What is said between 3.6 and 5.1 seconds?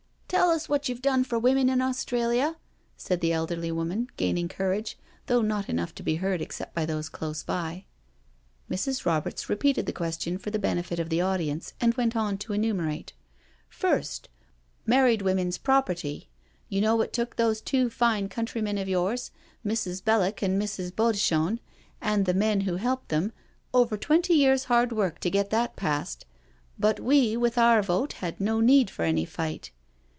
woman, gaining courage,